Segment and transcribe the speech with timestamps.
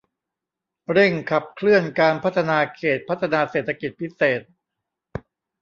[0.91, 4.41] เร่งขับเคลื่อนการพัฒนาเขตพัฒนาเศรษฐกิจพิเศษ